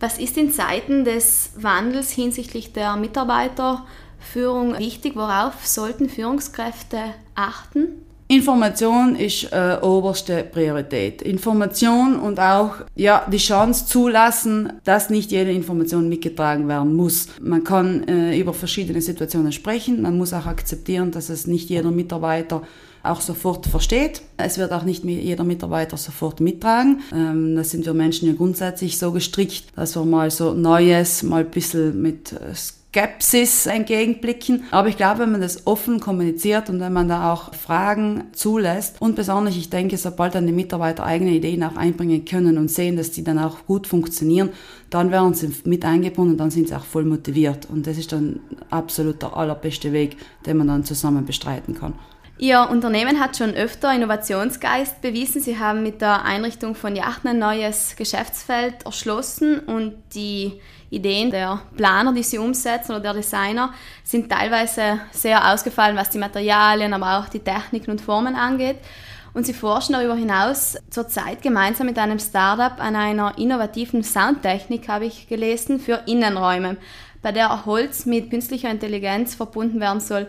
[0.00, 5.16] Was ist in Zeiten des Wandels hinsichtlich der Mitarbeiterführung wichtig?
[5.16, 6.98] Worauf sollten Führungskräfte
[7.34, 8.04] achten?
[8.26, 11.20] Information ist äh, oberste Priorität.
[11.20, 17.28] Information und auch ja die Chance zulassen, dass nicht jede Information mitgetragen werden muss.
[17.40, 20.00] Man kann äh, über verschiedene Situationen sprechen.
[20.00, 22.62] Man muss auch akzeptieren, dass es nicht jeder Mitarbeiter
[23.02, 24.22] auch sofort versteht.
[24.38, 27.02] Es wird auch nicht jeder Mitarbeiter sofort mittragen.
[27.12, 31.42] Ähm, da sind wir Menschen ja grundsätzlich so gestrickt, dass wir mal so Neues, mal
[31.44, 32.54] ein bisschen mit äh,
[32.94, 34.64] Skepsis entgegenblicken.
[34.70, 39.00] Aber ich glaube, wenn man das offen kommuniziert und wenn man da auch Fragen zulässt
[39.00, 42.96] und besonders, ich denke, sobald dann die Mitarbeiter eigene Ideen auch einbringen können und sehen,
[42.96, 44.50] dass die dann auch gut funktionieren,
[44.90, 47.68] dann werden sie mit eingebunden und dann sind sie auch voll motiviert.
[47.68, 48.38] Und das ist dann
[48.70, 51.94] absolut der allerbeste Weg, den man dann zusammen bestreiten kann.
[52.38, 55.40] Ihr Unternehmen hat schon öfter Innovationsgeist bewiesen.
[55.40, 60.60] Sie haben mit der Einrichtung von Yachten ein neues Geschäftsfeld erschlossen und die
[60.94, 66.18] Ideen der Planer, die sie umsetzen oder der Designer, sind teilweise sehr ausgefallen, was die
[66.18, 68.76] Materialien, aber auch die Techniken und Formen angeht.
[69.34, 75.06] Und sie forschen darüber hinaus zurzeit gemeinsam mit einem Startup an einer innovativen Soundtechnik, habe
[75.06, 76.76] ich gelesen, für Innenräume,
[77.20, 80.28] bei der Holz mit künstlicher Intelligenz verbunden werden soll.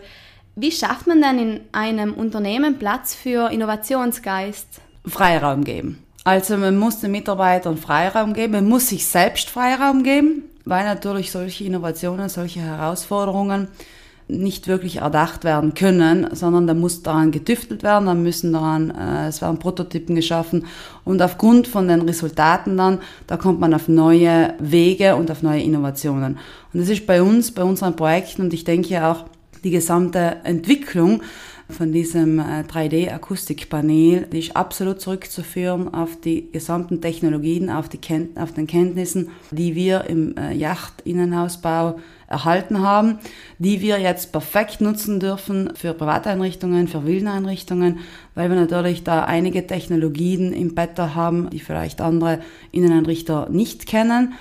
[0.56, 4.80] Wie schafft man denn in einem Unternehmen Platz für Innovationsgeist?
[5.06, 6.02] Freiraum geben.
[6.24, 11.30] Also man muss den Mitarbeitern Freiraum geben, man muss sich selbst Freiraum geben, weil natürlich
[11.30, 13.68] solche Innovationen, solche Herausforderungen
[14.28, 19.28] nicht wirklich erdacht werden können, sondern da muss daran getüftelt werden, dann müssen daran, äh,
[19.28, 20.66] es werden Prototypen geschaffen
[21.04, 22.98] und aufgrund von den Resultaten dann,
[23.28, 26.38] da kommt man auf neue Wege und auf neue Innovationen.
[26.72, 29.26] Und das ist bei uns, bei unseren Projekten und ich denke auch,
[29.62, 31.22] die gesamte Entwicklung
[31.68, 38.52] von diesem 3D-Akustikpanel äh, ist absolut zurückzuführen auf die gesamten Technologien, auf, die Kennt auf
[38.52, 41.98] den Kenntnissen, die wir im äh, Yachtinnenausbau
[42.28, 43.18] erhalten haben,
[43.58, 48.00] die wir jetzt perfekt nutzen dürfen für Privateinrichtungen, für Villeneinrichtungen,
[48.34, 52.40] weil wir natürlich da einige Technologien im Beta haben, die vielleicht andere
[52.72, 54.34] Inneneinrichter nicht kennen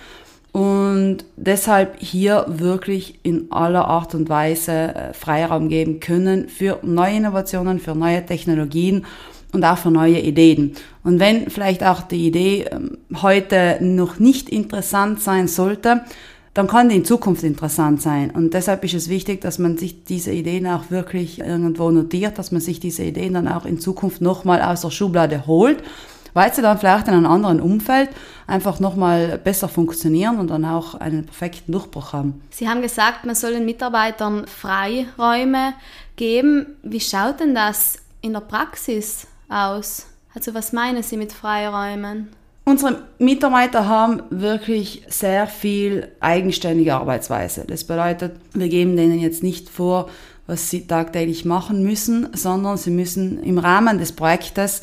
[0.56, 7.18] und deshalb hier wirklich in aller Art und Weise äh, Freiraum geben können für neue
[7.18, 9.06] Innovationen, für neue Technologien
[9.52, 10.72] und auch für neue Ideen.
[11.04, 16.06] Und wenn vielleicht auch die Idee ähm, heute noch nicht interessant sein sollte,
[16.54, 18.32] dann kann die in Zukunft interessant sein.
[18.32, 22.54] Und deshalb ist es wichtig, dass man sich diese Ideen auch wirklich irgendwo notiert, dass
[22.54, 25.84] man sich diese Ideen dann auch in Zukunft nochmal aus der Schublade holt
[26.36, 28.10] weil sie dann vielleicht in einem anderen Umfeld
[28.46, 32.44] einfach nochmal besser funktionieren und dann auch einen perfekten Durchbruch haben.
[32.52, 35.74] Sie haben gesagt, man soll den Mitarbeitern Freiräume
[36.18, 36.76] geben.
[36.84, 40.06] Wie schaut denn das in der Praxis aus?
[40.36, 42.30] Also was meinen Sie mit Freiräumen?
[42.66, 47.64] Unsere Mitarbeiter haben wirklich sehr viel eigenständige Arbeitsweise.
[47.66, 50.10] Das bedeutet, wir geben denen jetzt nicht vor,
[50.48, 54.82] was sie tagtäglich machen müssen, sondern sie müssen im Rahmen des Projektes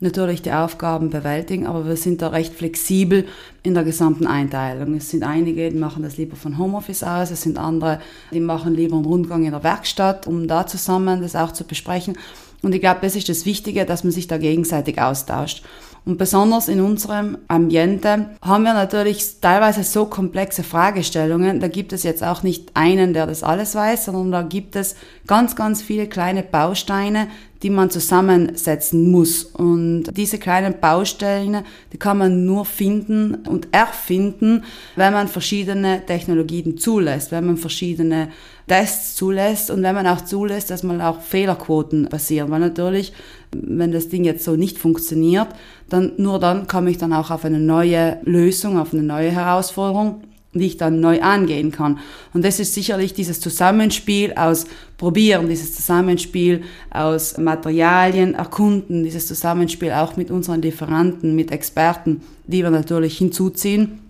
[0.00, 3.26] natürlich die Aufgaben bewältigen, aber wir sind da recht flexibel
[3.62, 4.94] in der gesamten Einteilung.
[4.94, 8.00] Es sind einige, die machen das lieber von Homeoffice aus, es sind andere,
[8.32, 12.16] die machen lieber einen Rundgang in der Werkstatt, um da zusammen das auch zu besprechen.
[12.62, 15.62] Und ich glaube, das ist das Wichtige, dass man sich da gegenseitig austauscht.
[16.06, 21.60] Und besonders in unserem Ambiente haben wir natürlich teilweise so komplexe Fragestellungen.
[21.60, 24.96] Da gibt es jetzt auch nicht einen, der das alles weiß, sondern da gibt es
[25.26, 27.28] ganz, ganz viele kleine Bausteine,
[27.62, 29.44] die man zusammensetzen muss.
[29.44, 34.64] Und diese kleinen Bausteine, die kann man nur finden und erfinden,
[34.96, 38.30] wenn man verschiedene Technologien zulässt, wenn man verschiedene
[38.70, 42.52] Tests zulässt und wenn man auch zulässt, dass man auch Fehlerquoten passieren.
[42.52, 43.12] Weil natürlich,
[43.50, 45.48] wenn das Ding jetzt so nicht funktioniert,
[45.88, 50.22] dann nur dann komme ich dann auch auf eine neue Lösung, auf eine neue Herausforderung
[50.52, 52.00] die ich dann neu angehen kann.
[52.34, 54.66] Und das ist sicherlich dieses Zusammenspiel aus
[54.98, 62.64] Probieren, dieses Zusammenspiel aus Materialien erkunden, dieses Zusammenspiel auch mit unseren Lieferanten, mit Experten, die
[62.64, 64.00] wir natürlich hinzuziehen.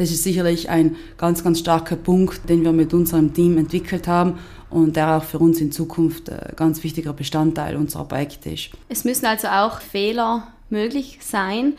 [0.00, 4.38] Das ist sicherlich ein ganz, ganz starker Punkt, den wir mit unserem Team entwickelt haben
[4.70, 8.70] und der auch für uns in Zukunft ein ganz wichtiger Bestandteil unserer Projekte ist.
[8.88, 11.74] Es müssen also auch Fehler möglich sein.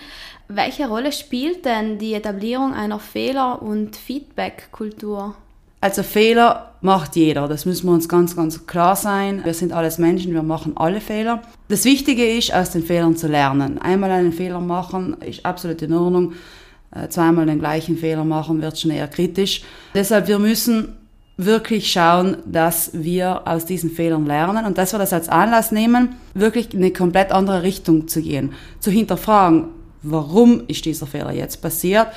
[0.48, 5.34] Welche Rolle spielt denn die Etablierung einer Fehler- und Feedback-Kultur?
[5.84, 9.44] Also Fehler macht jeder, das müssen wir uns ganz, ganz klar sein.
[9.44, 11.42] Wir sind alles Menschen, wir machen alle Fehler.
[11.70, 13.80] Das Wichtige ist, aus den Fehlern zu lernen.
[13.80, 16.34] Einmal einen Fehler machen ist absolut in Ordnung.
[16.94, 19.64] Äh, zweimal den gleichen Fehler machen wird schon eher kritisch.
[19.94, 20.98] Deshalb, wir müssen
[21.38, 26.16] wirklich schauen, dass wir aus diesen Fehlern lernen und dass wir das als Anlass nehmen,
[26.34, 29.70] wirklich in eine komplett andere Richtung zu gehen, zu hinterfragen,
[30.04, 32.08] warum ist dieser Fehler jetzt passiert?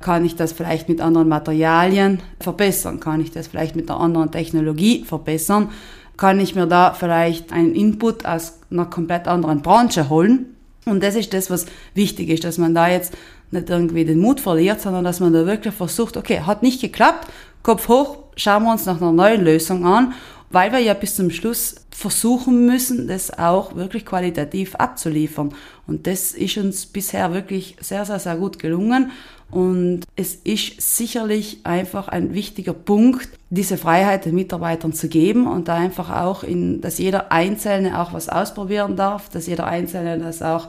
[0.00, 3.00] Kann ich das vielleicht mit anderen Materialien verbessern?
[3.00, 5.70] Kann ich das vielleicht mit einer anderen Technologie verbessern?
[6.16, 10.54] Kann ich mir da vielleicht einen Input aus einer komplett anderen Branche holen?
[10.84, 13.12] Und das ist das, was wichtig ist, dass man da jetzt
[13.50, 17.28] nicht irgendwie den Mut verliert, sondern dass man da wirklich versucht, okay, hat nicht geklappt,
[17.62, 20.14] Kopf hoch, schauen wir uns nach einer neuen Lösung an,
[20.50, 25.52] weil wir ja bis zum Schluss versuchen müssen, das auch wirklich qualitativ abzuliefern.
[25.86, 29.10] Und das ist uns bisher wirklich sehr, sehr, sehr gut gelungen.
[29.50, 35.68] Und es ist sicherlich einfach ein wichtiger Punkt, diese Freiheit den Mitarbeitern zu geben und
[35.68, 40.42] da einfach auch in, dass jeder Einzelne auch was ausprobieren darf, dass jeder Einzelne das
[40.42, 40.68] auch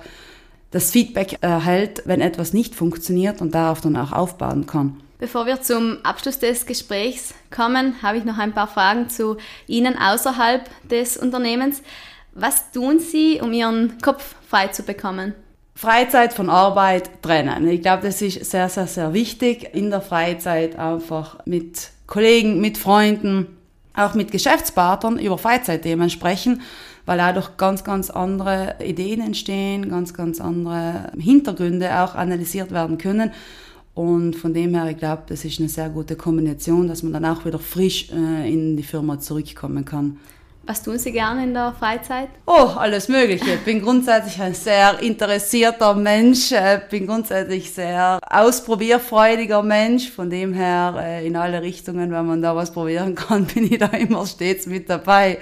[0.71, 5.01] das Feedback erhält, wenn etwas nicht funktioniert und darauf dann auch aufbauen kann.
[5.17, 9.97] Bevor wir zum Abschluss des Gesprächs kommen, habe ich noch ein paar Fragen zu Ihnen
[9.97, 11.81] außerhalb des Unternehmens.
[12.33, 15.33] Was tun Sie, um Ihren Kopf frei zu bekommen?
[15.75, 17.67] Freizeit von Arbeit trennen.
[17.67, 19.73] Ich glaube, das ist sehr, sehr, sehr wichtig.
[19.73, 23.57] In der Freizeit einfach mit Kollegen, mit Freunden,
[23.93, 26.61] auch mit Geschäftspartnern über Freizeitthemen sprechen
[27.09, 33.31] weil dadurch ganz, ganz andere Ideen entstehen, ganz, ganz andere Hintergründe auch analysiert werden können.
[33.95, 37.25] Und von dem her, ich glaube, das ist eine sehr gute Kombination, dass man dann
[37.25, 40.19] auch wieder frisch äh, in die Firma zurückkommen kann.
[40.67, 42.29] Was tun Sie gerne in der Freizeit?
[42.45, 43.55] Oh, alles Mögliche.
[43.55, 50.11] Ich bin grundsätzlich ein sehr interessierter Mensch, äh, bin grundsätzlich sehr ausprobierfreudiger Mensch.
[50.11, 53.79] Von dem her, äh, in alle Richtungen, wenn man da was probieren kann, bin ich
[53.79, 55.39] da immer stets mit dabei.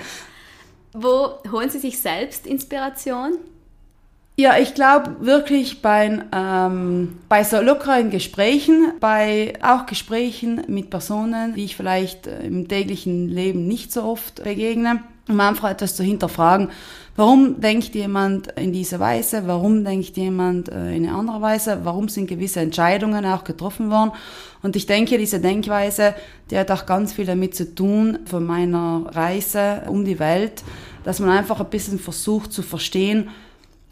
[0.99, 3.37] Wo holen Sie sich selbst Inspiration?
[4.39, 11.55] Ja, ich glaube wirklich bei, ähm, bei so lockeren Gesprächen, bei auch Gesprächen mit Personen,
[11.55, 16.03] die ich vielleicht äh, im täglichen Leben nicht so oft begegne, um einfach etwas zu
[16.03, 16.69] hinterfragen.
[17.15, 19.43] Warum denkt jemand in dieser Weise?
[19.47, 21.79] Warum denkt jemand äh, in einer anderen Weise?
[21.83, 24.11] Warum sind gewisse Entscheidungen auch getroffen worden?
[24.61, 26.13] Und ich denke, diese Denkweise,
[26.51, 30.63] die hat auch ganz viel damit zu tun von meiner Reise um die Welt
[31.07, 33.29] dass man einfach ein bisschen versucht zu verstehen,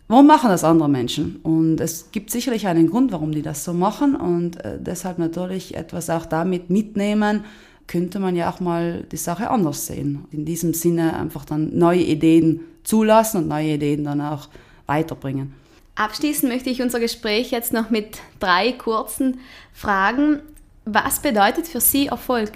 [0.10, 1.38] warum machen das andere Menschen?
[1.44, 5.76] Und es gibt sicherlich einen Grund, warum die das so machen und äh, deshalb natürlich
[5.76, 7.46] etwas auch damit mitnehmen,
[7.88, 10.26] könnte man ja auch mal die Sache anders sehen.
[10.32, 14.50] In diesem Sinne einfach dann neue Ideen zulassen und neue Ideen dann auch
[14.86, 15.54] weiterbringen.
[15.96, 19.40] Abschließend möchte ich unser Gespräch jetzt noch mit drei kurzen
[19.74, 20.42] Fragen.
[20.84, 22.52] Was bedeutet für Sie Erfolg?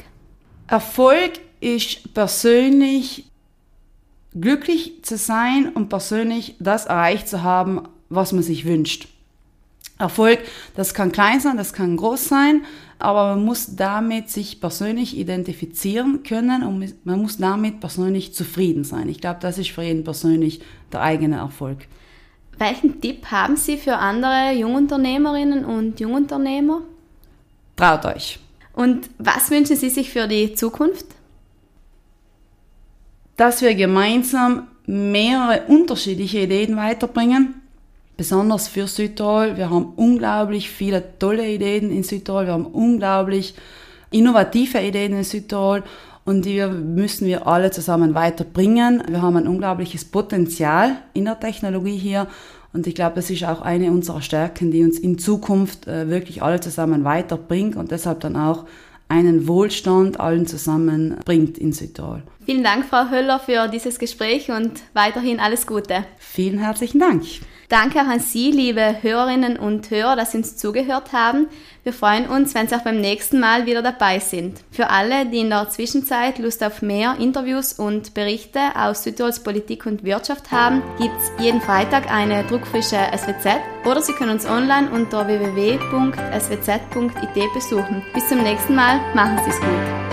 [0.67, 3.25] Erfolg ist persönlich
[4.39, 9.07] glücklich zu sein und persönlich das erreicht zu haben, was man sich wünscht.
[9.97, 10.39] Erfolg,
[10.75, 12.65] das kann klein sein, das kann groß sein,
[12.99, 19.09] aber man muss damit sich persönlich identifizieren können und man muss damit persönlich zufrieden sein.
[19.09, 21.87] Ich glaube, das ist für jeden persönlich der eigene Erfolg.
[22.57, 26.81] Welchen Tipp haben Sie für andere Jungunternehmerinnen und Jungunternehmer?
[27.75, 28.39] Traut euch.
[28.73, 31.05] Und was wünschen Sie sich für die Zukunft?
[33.39, 37.58] dass wir gemeinsam mehrere unterschiedliche Ideen weiterbringen,
[38.19, 39.55] besonders für Südtirol.
[39.55, 42.47] Wir haben unglaublich viele tolle Ideen in Südtirol.
[42.47, 43.53] Wir haben unglaublich
[44.11, 45.83] innovative Ideen in Südtirol
[46.25, 49.01] und die müssen wir alle zusammen weiterbringen.
[49.07, 52.27] Wir haben ein unglaubliches Potenzial in der Technologie hier
[52.73, 56.43] und ich glaube, das ist auch eine unserer Stärken, die uns in Zukunft äh, wirklich
[56.43, 58.65] alle zusammen weiterbringt und deshalb dann auch
[59.07, 62.21] einen Wohlstand allen zusammen bringt in Südtirol.
[62.45, 66.03] Vielen Dank, Frau Höller, für dieses Gespräch und weiterhin alles Gute.
[66.17, 67.23] Vielen herzlichen Dank.
[67.69, 71.47] Danke auch an Sie, liebe Hörerinnen und Hörer, dass Sie uns zugehört haben.
[71.83, 74.61] Wir freuen uns, wenn Sie auch beim nächsten Mal wieder dabei sind.
[74.71, 79.85] Für alle, die in der Zwischenzeit Lust auf mehr Interviews und Berichte aus Südtirols Politik
[79.85, 84.89] und Wirtschaft haben, gibt es jeden Freitag eine druckfrische SWZ oder Sie können uns online
[84.89, 85.93] unter www.swz.it
[87.53, 88.03] besuchen.
[88.15, 90.08] Bis zum nächsten Mal, machen Sie es gut.